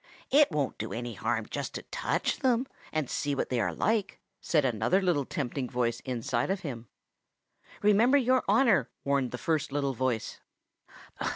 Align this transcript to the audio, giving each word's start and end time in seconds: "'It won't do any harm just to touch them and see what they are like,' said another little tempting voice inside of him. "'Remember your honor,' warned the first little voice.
"'It 0.31 0.49
won't 0.51 0.79
do 0.79 0.91
any 0.91 1.13
harm 1.13 1.45
just 1.47 1.75
to 1.75 1.83
touch 1.91 2.39
them 2.39 2.65
and 2.91 3.07
see 3.07 3.35
what 3.35 3.49
they 3.49 3.59
are 3.61 3.71
like,' 3.71 4.19
said 4.41 4.65
another 4.65 4.99
little 4.99 5.25
tempting 5.25 5.69
voice 5.69 5.99
inside 5.99 6.49
of 6.49 6.61
him. 6.61 6.87
"'Remember 7.83 8.17
your 8.17 8.43
honor,' 8.47 8.89
warned 9.03 9.29
the 9.29 9.37
first 9.37 9.71
little 9.71 9.93
voice. 9.93 10.39